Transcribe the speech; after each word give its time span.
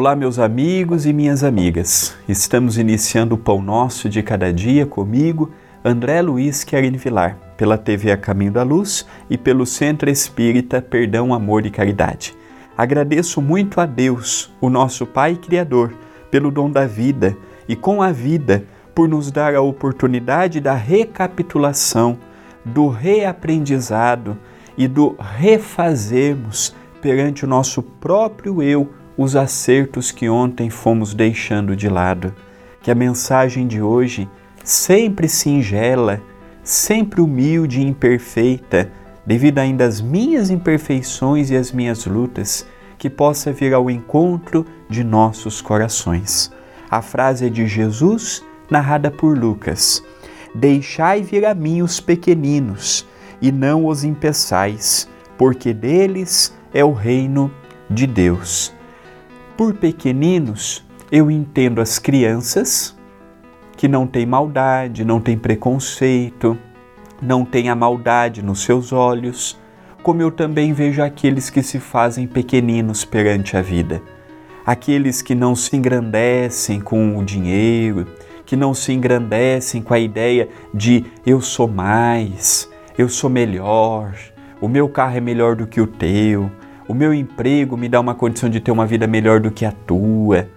Olá, 0.00 0.14
meus 0.14 0.38
amigos 0.38 1.06
e 1.06 1.12
minhas 1.12 1.42
amigas. 1.42 2.16
Estamos 2.28 2.78
iniciando 2.78 3.34
o 3.34 3.38
Pão 3.38 3.60
Nosso 3.60 4.08
de 4.08 4.22
Cada 4.22 4.52
Dia 4.52 4.86
comigo, 4.86 5.50
André 5.84 6.22
Luiz 6.22 6.62
Querini 6.62 6.96
Vilar, 6.96 7.36
pela 7.56 7.76
TV 7.76 8.12
A 8.12 8.16
Caminho 8.16 8.52
da 8.52 8.62
Luz 8.62 9.04
e 9.28 9.36
pelo 9.36 9.66
Centro 9.66 10.08
Espírita 10.08 10.80
Perdão, 10.80 11.34
Amor 11.34 11.66
e 11.66 11.70
Caridade. 11.72 12.32
Agradeço 12.76 13.42
muito 13.42 13.80
a 13.80 13.86
Deus, 13.86 14.54
o 14.60 14.70
nosso 14.70 15.04
Pai 15.04 15.34
Criador, 15.34 15.92
pelo 16.30 16.52
dom 16.52 16.70
da 16.70 16.86
vida 16.86 17.36
e 17.68 17.74
com 17.74 18.00
a 18.00 18.12
vida 18.12 18.62
por 18.94 19.08
nos 19.08 19.32
dar 19.32 19.56
a 19.56 19.60
oportunidade 19.60 20.60
da 20.60 20.74
recapitulação, 20.74 22.16
do 22.64 22.86
reaprendizado 22.86 24.38
e 24.76 24.86
do 24.86 25.16
refazermos 25.18 26.72
perante 27.02 27.44
o 27.44 27.48
nosso 27.48 27.82
próprio 27.82 28.62
eu 28.62 28.92
os 29.18 29.34
acertos 29.34 30.12
que 30.12 30.28
ontem 30.28 30.70
fomos 30.70 31.12
deixando 31.12 31.74
de 31.74 31.88
lado. 31.88 32.32
Que 32.80 32.92
a 32.92 32.94
mensagem 32.94 33.66
de 33.66 33.82
hoje, 33.82 34.28
sempre 34.62 35.28
singela, 35.28 36.22
sempre 36.62 37.20
humilde 37.20 37.80
e 37.80 37.84
imperfeita, 37.84 38.92
devido 39.26 39.58
ainda 39.58 39.84
às 39.84 40.00
minhas 40.00 40.50
imperfeições 40.50 41.50
e 41.50 41.56
às 41.56 41.72
minhas 41.72 42.06
lutas, 42.06 42.64
que 42.96 43.10
possa 43.10 43.52
vir 43.52 43.74
ao 43.74 43.90
encontro 43.90 44.64
de 44.88 45.02
nossos 45.02 45.60
corações. 45.60 46.52
A 46.88 47.02
frase 47.02 47.46
é 47.46 47.48
de 47.50 47.66
Jesus, 47.66 48.44
narrada 48.70 49.10
por 49.10 49.36
Lucas: 49.36 50.02
Deixai 50.54 51.22
vir 51.22 51.44
a 51.44 51.54
mim 51.54 51.82
os 51.82 52.00
pequeninos, 52.00 53.06
e 53.42 53.50
não 53.50 53.86
os 53.86 54.04
impeçais, 54.04 55.08
porque 55.36 55.72
deles 55.72 56.54
é 56.72 56.84
o 56.84 56.92
reino 56.92 57.52
de 57.90 58.06
Deus. 58.06 58.77
Por 59.58 59.74
pequeninos, 59.74 60.86
eu 61.10 61.28
entendo 61.28 61.80
as 61.80 61.98
crianças 61.98 62.96
que 63.76 63.88
não 63.88 64.06
têm 64.06 64.24
maldade, 64.24 65.04
não 65.04 65.20
têm 65.20 65.36
preconceito, 65.36 66.56
não 67.20 67.44
têm 67.44 67.68
a 67.68 67.74
maldade 67.74 68.40
nos 68.40 68.62
seus 68.62 68.92
olhos, 68.92 69.58
como 70.00 70.22
eu 70.22 70.30
também 70.30 70.72
vejo 70.72 71.02
aqueles 71.02 71.50
que 71.50 71.60
se 71.60 71.80
fazem 71.80 72.24
pequeninos 72.24 73.04
perante 73.04 73.56
a 73.56 73.60
vida. 73.60 74.00
Aqueles 74.64 75.22
que 75.22 75.34
não 75.34 75.56
se 75.56 75.76
engrandecem 75.76 76.80
com 76.80 77.18
o 77.18 77.24
dinheiro, 77.24 78.06
que 78.46 78.54
não 78.54 78.72
se 78.72 78.92
engrandecem 78.92 79.82
com 79.82 79.92
a 79.92 79.98
ideia 79.98 80.48
de 80.72 81.04
eu 81.26 81.40
sou 81.40 81.66
mais, 81.66 82.70
eu 82.96 83.08
sou 83.08 83.28
melhor, 83.28 84.14
o 84.60 84.68
meu 84.68 84.88
carro 84.88 85.16
é 85.16 85.20
melhor 85.20 85.56
do 85.56 85.66
que 85.66 85.80
o 85.80 85.86
teu, 85.88 86.48
o 86.88 86.94
meu 86.94 87.12
emprego 87.12 87.76
me 87.76 87.86
dá 87.86 88.00
uma 88.00 88.14
condição 88.14 88.48
de 88.48 88.60
ter 88.60 88.70
uma 88.70 88.86
vida 88.86 89.06
melhor 89.06 89.40
do 89.40 89.50
que 89.50 89.66
a 89.66 89.70
tua. 89.70 90.48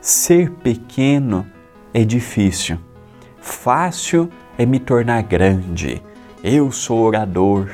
Ser 0.00 0.50
pequeno 0.50 1.46
é 1.92 2.02
difícil. 2.02 2.78
Fácil 3.38 4.30
é 4.56 4.64
me 4.64 4.80
tornar 4.80 5.22
grande. 5.22 6.02
Eu 6.42 6.72
sou 6.72 7.00
orador, 7.00 7.70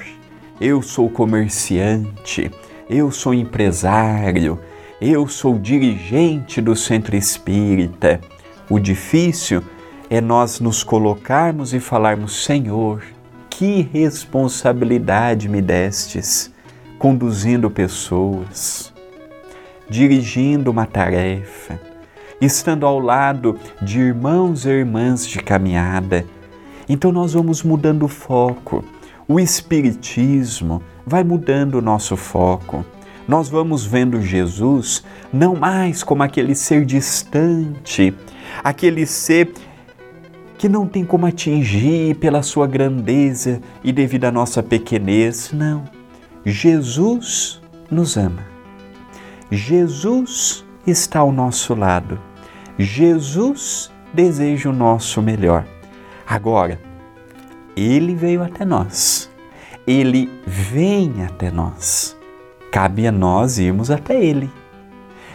eu 0.61 0.83
sou 0.83 1.09
comerciante, 1.09 2.51
eu 2.91 3.13
sou 3.13 3.33
empresário, 3.33 4.59
eu 5.01 5.29
sou 5.29 5.57
dirigente 5.57 6.61
do 6.61 6.75
centro 6.75 7.15
espírita. 7.15 8.21
O 8.69 8.81
difícil 8.81 9.63
é 10.11 10.21
nós 10.21 10.59
nos 10.59 10.83
colocarmos 10.83 11.73
e 11.73 11.79
falarmos: 11.79 12.45
Senhor, 12.45 13.05
que 13.49 13.89
responsabilidade 13.93 15.49
me 15.49 15.63
destes 15.63 16.53
conduzindo 17.03 17.69
pessoas, 17.69 18.93
dirigindo 19.91 20.71
uma 20.71 20.87
tarefa, 20.87 21.81
estando 22.41 22.87
ao 22.87 23.01
lado 23.01 23.59
de 23.83 23.99
irmãos 23.99 24.65
e 24.65 24.69
irmãs 24.69 25.27
de 25.27 25.41
caminhada. 25.41 26.25
Então 26.89 27.11
nós 27.11 27.33
vamos 27.33 27.65
mudando 27.65 28.05
o 28.05 28.09
foco. 28.09 28.85
O 29.27 29.41
Espiritismo 29.41 30.81
vai 31.05 31.25
mudando 31.25 31.75
o 31.75 31.83
nosso 31.83 32.17
foco. 32.17 32.85
Nós 33.27 33.49
vamos 33.49 33.85
vendo 33.85 34.23
Jesus 34.23 35.03
não 35.33 35.57
mais 35.57 36.05
como 36.05 36.23
aquele 36.23 36.55
ser 36.55 36.85
distante, 36.85 38.15
aquele 38.63 39.07
ser 39.07 39.53
que 40.57 40.69
não 40.69 40.87
tem 40.87 41.05
como 41.05 41.27
atingir 41.27 42.15
pela 42.19 42.45
sua 42.45 42.69
grandeza 42.69 43.61
e 43.83 43.91
devido 43.91 44.27
à 44.27 44.31
nossa 44.31 44.63
pequenez, 44.63 45.51
não 45.53 46.02
Jesus 46.45 47.61
nos 47.91 48.17
ama. 48.17 48.45
Jesus 49.51 50.65
está 50.87 51.21
ao 51.21 51.31
nosso 51.31 51.75
lado. 51.75 52.19
Jesus 52.79 53.93
deseja 54.13 54.71
o 54.71 54.73
nosso 54.73 55.23
melhor. 55.23 55.65
Agora, 56.27 56.81
ele 57.77 58.15
veio 58.15 58.43
até 58.43 58.65
nós. 58.65 59.31
Ele 59.87 60.31
vem 60.47 61.25
até 61.25 61.51
nós. 61.51 62.17
Cabe 62.71 63.07
a 63.07 63.13
nós 63.13 63.59
irmos 63.59 63.91
até 63.91 64.23
ele. 64.23 64.51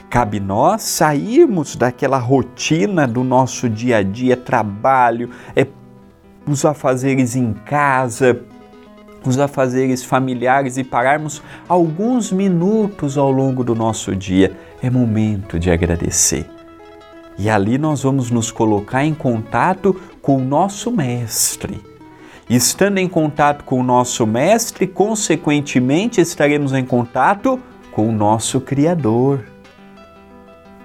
Cabe 0.09 0.39
nós 0.39 0.84
sairmos 0.84 1.75
daquela 1.75 2.18
rotina 2.18 3.07
do 3.07 3.24
nosso 3.24 3.69
dia 3.69 3.97
a 3.97 4.03
dia, 4.03 4.38
trabalho, 4.38 5.29
é, 5.56 5.68
os 6.47 6.63
afazeres 6.63 7.35
em 7.35 7.53
casa, 7.53 8.41
os 9.27 9.39
afazeres 9.39 10.03
familiares 10.03 10.77
e 10.77 10.83
pararmos 10.83 11.41
alguns 11.67 12.31
minutos 12.31 13.17
ao 13.17 13.31
longo 13.31 13.63
do 13.63 13.75
nosso 13.75 14.15
dia, 14.15 14.57
é 14.81 14.89
momento 14.89 15.59
de 15.59 15.69
agradecer. 15.69 16.49
E 17.38 17.49
ali 17.49 17.77
nós 17.77 18.01
vamos 18.01 18.31
nos 18.31 18.49
colocar 18.49 19.05
em 19.05 19.13
contato 19.13 19.99
com 20.21 20.38
o 20.38 20.43
nosso 20.43 20.91
Mestre. 20.91 21.79
Estando 22.49 22.97
em 22.97 23.07
contato 23.07 23.63
com 23.63 23.79
o 23.79 23.83
nosso 23.83 24.25
Mestre, 24.25 24.88
consequentemente 24.88 26.21
estaremos 26.21 26.73
em 26.73 26.85
contato 26.85 27.59
com 27.91 28.07
o 28.07 28.11
nosso 28.11 28.61
Criador. 28.61 29.44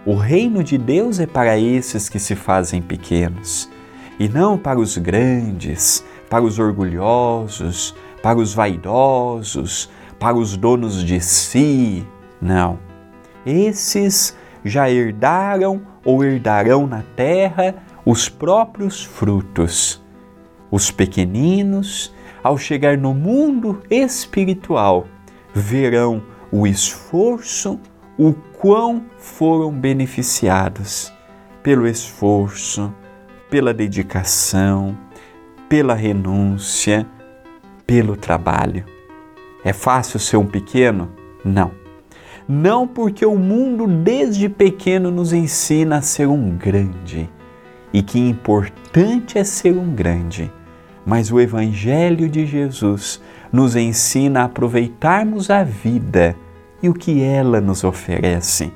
O 0.04 0.14
reino 0.14 0.64
de 0.64 0.76
Deus 0.76 1.20
é 1.20 1.26
para 1.26 1.56
esses 1.56 2.08
que 2.08 2.18
se 2.18 2.34
fazem 2.34 2.82
pequenos, 2.82 3.70
e 4.18 4.28
não 4.28 4.58
para 4.58 4.80
os 4.80 4.98
grandes, 4.98 6.04
para 6.28 6.42
os 6.42 6.58
orgulhosos, 6.58 7.94
para 8.22 8.38
os 8.38 8.54
vaidosos, 8.54 9.90
para 10.18 10.36
os 10.36 10.56
donos 10.56 11.04
de 11.04 11.20
si. 11.20 12.06
Não. 12.40 12.78
Esses 13.44 14.36
já 14.64 14.88
herdaram 14.90 15.82
ou 16.04 16.24
herdarão 16.24 16.86
na 16.86 17.02
terra 17.16 17.74
os 18.04 18.28
próprios 18.28 19.04
frutos. 19.04 20.00
Os 20.70 20.90
pequeninos, 20.90 22.14
ao 22.42 22.56
chegar 22.56 22.96
no 22.96 23.12
mundo 23.12 23.82
espiritual, 23.90 25.06
verão 25.52 26.22
o 26.50 26.66
esforço, 26.66 27.78
o 28.18 28.32
quão 28.32 29.04
foram 29.18 29.72
beneficiados 29.72 31.12
pelo 31.62 31.86
esforço, 31.86 32.92
pela 33.50 33.72
dedicação, 33.72 34.96
pela 35.68 35.94
renúncia, 35.94 37.06
pelo 37.92 38.16
trabalho. 38.16 38.86
É 39.62 39.70
fácil 39.70 40.18
ser 40.18 40.38
um 40.38 40.46
pequeno? 40.46 41.10
Não. 41.44 41.72
Não 42.48 42.88
porque 42.88 43.26
o 43.26 43.36
mundo 43.36 43.86
desde 43.86 44.48
pequeno 44.48 45.10
nos 45.10 45.34
ensina 45.34 45.98
a 45.98 46.00
ser 46.00 46.26
um 46.26 46.56
grande 46.56 47.28
e 47.92 48.02
que 48.02 48.18
importante 48.18 49.38
é 49.38 49.44
ser 49.44 49.76
um 49.76 49.94
grande. 49.94 50.50
Mas 51.04 51.30
o 51.30 51.38
Evangelho 51.38 52.30
de 52.30 52.46
Jesus 52.46 53.20
nos 53.52 53.76
ensina 53.76 54.40
a 54.40 54.44
aproveitarmos 54.44 55.50
a 55.50 55.62
vida 55.62 56.34
e 56.82 56.88
o 56.88 56.94
que 56.94 57.22
ela 57.22 57.60
nos 57.60 57.84
oferece, 57.84 58.72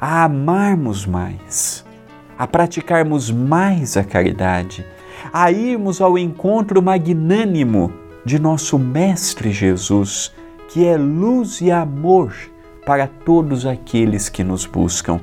a 0.00 0.24
amarmos 0.24 1.04
mais, 1.04 1.84
a 2.38 2.46
praticarmos 2.46 3.30
mais 3.30 3.94
a 3.98 4.02
caridade, 4.02 4.86
a 5.30 5.52
irmos 5.52 6.00
ao 6.00 6.16
encontro 6.16 6.80
magnânimo 6.80 8.03
de 8.24 8.38
nosso 8.38 8.78
Mestre 8.78 9.50
Jesus, 9.50 10.32
que 10.68 10.86
é 10.86 10.96
luz 10.96 11.60
e 11.60 11.70
amor 11.70 12.34
para 12.86 13.06
todos 13.06 13.66
aqueles 13.66 14.28
que 14.28 14.42
nos 14.42 14.64
buscam. 14.64 15.20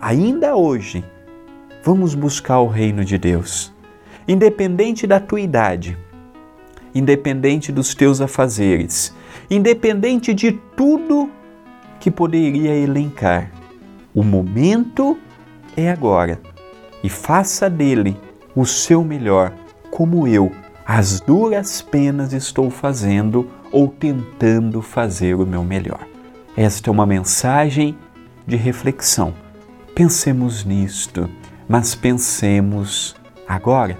Ainda 0.00 0.54
hoje, 0.54 1.04
vamos 1.82 2.14
buscar 2.14 2.60
o 2.60 2.68
reino 2.68 3.04
de 3.04 3.18
Deus, 3.18 3.72
independente 4.26 5.06
da 5.06 5.18
tua 5.18 5.40
idade, 5.40 5.98
independente 6.94 7.72
dos 7.72 7.94
teus 7.94 8.20
afazeres, 8.20 9.12
independente 9.50 10.32
de 10.32 10.52
tudo 10.76 11.28
que 11.98 12.10
poderia 12.10 12.74
elencar. 12.74 13.50
O 14.14 14.22
momento 14.22 15.18
é 15.76 15.90
agora 15.90 16.40
e 17.02 17.08
faça 17.08 17.68
dele 17.68 18.16
o 18.54 18.64
seu 18.64 19.02
melhor, 19.02 19.52
como 19.90 20.26
eu 20.26 20.52
as 20.90 21.20
duras 21.20 21.82
penas 21.82 22.32
estou 22.32 22.70
fazendo 22.70 23.46
ou 23.70 23.88
tentando 23.88 24.80
fazer 24.80 25.34
o 25.34 25.44
meu 25.44 25.62
melhor. 25.62 26.00
Esta 26.56 26.88
é 26.88 26.90
uma 26.90 27.04
mensagem 27.04 27.94
de 28.46 28.56
reflexão. 28.56 29.34
Pensemos 29.94 30.64
nisto, 30.64 31.28
mas 31.68 31.94
pensemos 31.94 33.14
agora. 33.46 33.98